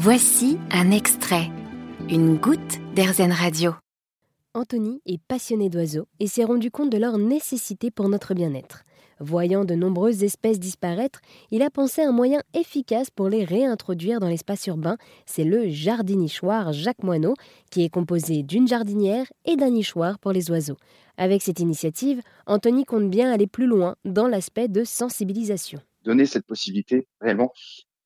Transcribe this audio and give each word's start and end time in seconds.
Voici 0.00 0.58
un 0.70 0.92
extrait, 0.92 1.50
une 2.08 2.36
goutte 2.36 2.78
d'Airzen 2.94 3.32
Radio. 3.32 3.72
Anthony 4.54 5.02
est 5.06 5.20
passionné 5.20 5.70
d'oiseaux 5.70 6.06
et 6.20 6.28
s'est 6.28 6.44
rendu 6.44 6.70
compte 6.70 6.92
de 6.92 6.98
leur 6.98 7.18
nécessité 7.18 7.90
pour 7.90 8.08
notre 8.08 8.32
bien-être. 8.32 8.84
Voyant 9.18 9.64
de 9.64 9.74
nombreuses 9.74 10.22
espèces 10.22 10.60
disparaître, 10.60 11.20
il 11.50 11.62
a 11.62 11.70
pensé 11.70 12.02
à 12.02 12.10
un 12.10 12.12
moyen 12.12 12.40
efficace 12.54 13.10
pour 13.10 13.28
les 13.28 13.42
réintroduire 13.42 14.20
dans 14.20 14.28
l'espace 14.28 14.68
urbain. 14.68 14.98
C'est 15.26 15.42
le 15.42 15.68
jardinichoir 15.68 16.72
Jacques 16.72 17.02
Moineau, 17.02 17.34
qui 17.72 17.82
est 17.82 17.90
composé 17.90 18.44
d'une 18.44 18.68
jardinière 18.68 19.26
et 19.46 19.56
d'un 19.56 19.70
nichoir 19.70 20.20
pour 20.20 20.30
les 20.30 20.48
oiseaux. 20.52 20.76
Avec 21.16 21.42
cette 21.42 21.58
initiative, 21.58 22.22
Anthony 22.46 22.84
compte 22.84 23.10
bien 23.10 23.32
aller 23.32 23.48
plus 23.48 23.66
loin 23.66 23.96
dans 24.04 24.28
l'aspect 24.28 24.68
de 24.68 24.84
sensibilisation. 24.84 25.80
Donner 26.04 26.24
cette 26.24 26.46
possibilité 26.46 27.08
réellement 27.20 27.52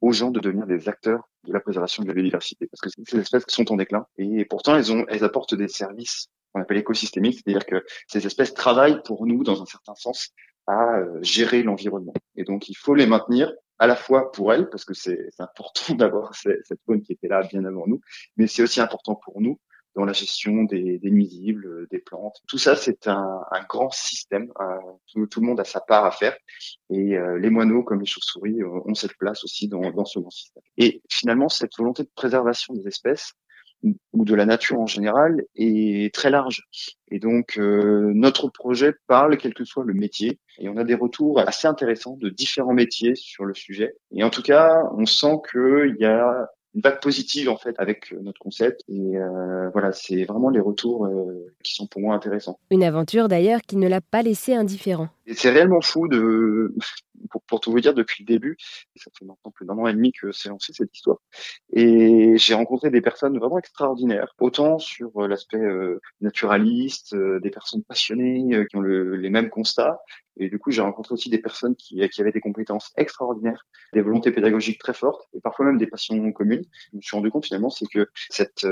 aux 0.00 0.12
gens 0.12 0.30
de 0.30 0.40
devenir 0.40 0.66
des 0.66 0.88
acteurs 0.88 1.28
de 1.44 1.52
la 1.52 1.60
préservation 1.60 2.02
de 2.02 2.08
la 2.08 2.14
biodiversité, 2.14 2.66
parce 2.66 2.80
que 2.80 3.02
ces 3.06 3.18
espèces 3.18 3.44
sont 3.48 3.70
en 3.72 3.76
déclin 3.76 4.06
et 4.18 4.44
pourtant 4.44 4.76
elles, 4.76 4.92
ont, 4.92 5.04
elles 5.08 5.24
apportent 5.24 5.54
des 5.54 5.68
services 5.68 6.28
qu'on 6.52 6.60
appelle 6.60 6.78
écosystémiques, 6.78 7.40
c'est-à-dire 7.42 7.66
que 7.66 7.84
ces 8.06 8.26
espèces 8.26 8.54
travaillent 8.54 9.02
pour 9.02 9.26
nous 9.26 9.42
dans 9.42 9.62
un 9.62 9.66
certain 9.66 9.94
sens 9.94 10.30
à 10.66 10.98
euh, 10.98 11.18
gérer 11.22 11.62
l'environnement. 11.62 12.14
Et 12.36 12.44
donc, 12.44 12.68
il 12.68 12.76
faut 12.76 12.94
les 12.94 13.06
maintenir 13.06 13.52
à 13.78 13.86
la 13.86 13.96
fois 13.96 14.30
pour 14.30 14.52
elles, 14.52 14.68
parce 14.68 14.84
que 14.84 14.94
c'est 14.94 15.28
important 15.38 15.94
d'avoir 15.94 16.34
cette 16.34 16.62
faune 16.86 17.02
qui 17.02 17.12
était 17.12 17.28
là 17.28 17.42
bien 17.42 17.64
avant 17.64 17.86
nous, 17.86 18.00
mais 18.36 18.46
c'est 18.46 18.62
aussi 18.62 18.80
important 18.80 19.16
pour 19.16 19.40
nous 19.40 19.58
dans 19.94 20.04
la 20.04 20.12
gestion 20.12 20.64
des, 20.64 20.98
des 20.98 21.10
nuisibles, 21.10 21.86
des 21.90 21.98
plantes. 21.98 22.40
Tout 22.48 22.58
ça, 22.58 22.76
c'est 22.76 23.06
un, 23.08 23.40
un, 23.50 23.62
grand 23.68 23.90
système. 23.90 24.52
tout, 25.12 25.26
tout, 25.26 25.40
le 25.40 25.46
monde 25.46 25.60
a 25.60 25.64
sa 25.64 25.80
part 25.80 26.04
à 26.04 26.10
faire. 26.10 26.36
Et 26.90 27.16
euh, 27.16 27.38
les 27.38 27.50
moineaux, 27.50 27.82
comme 27.82 28.00
les 28.00 28.06
chauves-souris, 28.06 28.62
ont 28.64 28.94
cette 28.94 29.16
place 29.18 29.44
aussi 29.44 29.68
dans, 29.68 29.90
dans 29.90 30.04
ce 30.04 30.18
grand 30.18 30.30
système. 30.30 30.62
Et 30.78 31.02
finalement, 31.10 31.48
cette 31.48 31.76
volonté 31.76 32.04
de 32.04 32.10
préservation 32.14 32.74
des 32.74 32.88
espèces, 32.88 33.34
ou 34.12 34.24
de 34.24 34.34
la 34.34 34.46
nature 34.46 34.80
en 34.80 34.86
général 34.86 35.42
est 35.56 36.14
très 36.14 36.30
large. 36.30 36.62
Et 37.10 37.18
donc 37.18 37.58
euh, 37.58 38.12
notre 38.14 38.48
projet 38.48 38.94
parle 39.06 39.36
quel 39.36 39.54
que 39.54 39.64
soit 39.64 39.84
le 39.84 39.94
métier 39.94 40.38
et 40.58 40.68
on 40.68 40.76
a 40.76 40.84
des 40.84 40.94
retours 40.94 41.40
assez 41.40 41.66
intéressants 41.66 42.16
de 42.16 42.28
différents 42.28 42.74
métiers 42.74 43.14
sur 43.14 43.44
le 43.44 43.54
sujet. 43.54 43.94
Et 44.12 44.22
en 44.22 44.30
tout 44.30 44.42
cas, 44.42 44.82
on 44.96 45.06
sent 45.06 45.36
qu'il 45.50 45.96
y 45.98 46.04
a 46.04 46.48
une 46.74 46.80
vague 46.80 47.00
positive 47.00 47.48
en 47.48 47.56
fait 47.56 47.74
avec 47.78 48.12
notre 48.22 48.38
concept 48.38 48.82
et 48.88 49.16
euh, 49.16 49.68
voilà 49.70 49.92
c'est 49.92 50.24
vraiment 50.24 50.50
les 50.50 50.60
retours 50.60 51.06
euh, 51.06 51.54
qui 51.62 51.74
sont 51.74 51.86
pour 51.86 52.00
moi 52.00 52.14
intéressants. 52.14 52.58
Une 52.70 52.84
aventure 52.84 53.28
d'ailleurs 53.28 53.60
qui 53.62 53.76
ne 53.76 53.88
l'a 53.88 54.00
pas 54.00 54.22
laissé 54.22 54.54
indifférent. 54.54 55.08
Et 55.26 55.34
c'est 55.34 55.50
réellement 55.50 55.80
fou 55.80 56.08
de 56.08 56.74
pour, 57.30 57.42
pour, 57.42 57.60
tout 57.60 57.70
vous 57.70 57.80
dire, 57.80 57.94
depuis 57.94 58.24
le 58.24 58.26
début, 58.26 58.56
ça 58.96 59.10
fait 59.18 59.24
maintenant 59.24 59.50
plus 59.50 59.66
d'un 59.66 59.78
an 59.78 59.86
et 59.86 59.92
demi 59.92 60.12
que 60.12 60.32
c'est 60.32 60.48
lancé 60.48 60.72
cette 60.72 60.94
histoire. 60.94 61.18
Et 61.72 62.36
j'ai 62.36 62.54
rencontré 62.54 62.90
des 62.90 63.00
personnes 63.00 63.38
vraiment 63.38 63.58
extraordinaires, 63.58 64.34
autant 64.40 64.78
sur 64.78 65.10
euh, 65.22 65.28
l'aspect 65.28 65.58
euh, 65.58 66.00
naturaliste, 66.20 67.14
euh, 67.14 67.40
des 67.40 67.50
personnes 67.50 67.82
passionnées 67.82 68.66
qui 68.68 68.76
ont 68.76 68.80
le, 68.80 69.16
les 69.16 69.30
mêmes 69.30 69.50
constats. 69.50 70.00
Et 70.38 70.48
du 70.48 70.58
coup, 70.58 70.70
j'ai 70.70 70.80
rencontré 70.80 71.12
aussi 71.12 71.28
des 71.28 71.38
personnes 71.38 71.76
qui, 71.76 72.08
qui 72.08 72.20
avaient 72.20 72.32
des 72.32 72.40
compétences 72.40 72.92
extraordinaires, 72.96 73.66
des 73.92 74.00
volontés 74.00 74.32
pédagogiques 74.32 74.78
très 74.78 74.94
fortes, 74.94 75.28
et 75.34 75.40
parfois 75.40 75.66
même 75.66 75.78
des 75.78 75.86
passions 75.86 76.32
communes. 76.32 76.64
Je 76.92 76.96
me 76.96 77.02
suis 77.02 77.16
rendu 77.16 77.30
compte 77.30 77.44
finalement, 77.44 77.68
c'est 77.68 77.86
que 77.86 78.08
cette 78.30 78.66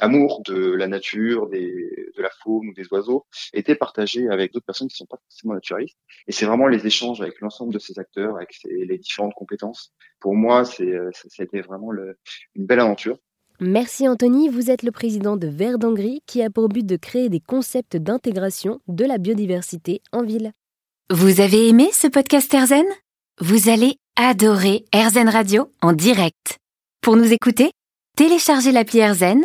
amour 0.00 0.42
de 0.46 0.72
la 0.72 0.86
nature, 0.86 1.48
des, 1.48 2.10
de 2.16 2.22
la 2.22 2.30
faune 2.42 2.68
ou 2.68 2.74
des 2.74 2.86
oiseaux 2.92 3.26
était 3.52 3.74
partagé 3.74 4.28
avec 4.28 4.52
d'autres 4.52 4.66
personnes 4.66 4.88
qui 4.88 4.94
ne 4.94 5.06
sont 5.06 5.06
pas 5.06 5.20
forcément 5.24 5.54
naturalistes. 5.54 5.98
Et 6.26 6.32
c'est 6.32 6.46
vraiment 6.46 6.66
les 6.66 6.86
échanges 6.86 7.20
avec 7.20 7.40
l'ensemble 7.40 7.72
de 7.72 7.78
ces 7.78 7.98
acteurs, 7.98 8.36
avec 8.36 8.50
les 8.64 8.98
différentes 8.98 9.34
compétences. 9.34 9.92
Pour 10.20 10.34
moi, 10.34 10.64
c'est, 10.64 10.92
ça 11.12 11.42
a 11.42 11.42
été 11.42 11.60
vraiment 11.60 11.90
le, 11.90 12.18
une 12.54 12.66
belle 12.66 12.80
aventure. 12.80 13.18
Merci 13.60 14.06
Anthony, 14.06 14.48
vous 14.48 14.70
êtes 14.70 14.84
le 14.84 14.92
président 14.92 15.36
de 15.36 15.48
Verdangri 15.48 16.22
qui 16.26 16.42
a 16.42 16.50
pour 16.50 16.68
but 16.68 16.86
de 16.86 16.96
créer 16.96 17.28
des 17.28 17.40
concepts 17.40 17.96
d'intégration 17.96 18.80
de 18.86 19.04
la 19.04 19.18
biodiversité 19.18 20.00
en 20.12 20.22
ville. 20.22 20.52
Vous 21.10 21.40
avez 21.40 21.68
aimé 21.68 21.88
ce 21.92 22.06
podcast 22.06 22.54
Erzen 22.54 22.84
Vous 23.40 23.68
allez 23.68 23.96
adorer 24.14 24.84
Erzen 24.92 25.28
Radio 25.28 25.72
en 25.82 25.92
direct. 25.92 26.58
Pour 27.00 27.16
nous 27.16 27.32
écouter, 27.32 27.72
téléchargez 28.16 28.70
l'appli 28.70 29.00
Erzen 29.00 29.44